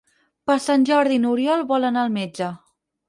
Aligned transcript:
Per 0.51 0.53
Sant 0.63 0.87
Jordi 0.91 1.19
n'Oriol 1.25 1.61
vol 1.73 1.89
anar 1.91 2.07
al 2.07 2.11
metge. 2.17 2.49